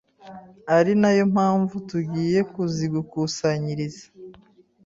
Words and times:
ari 0.77 0.93
nayo 1.01 1.23
mpamvu 1.33 1.75
tugiye 1.89 2.39
kuzigukusanyiriza 2.53 4.05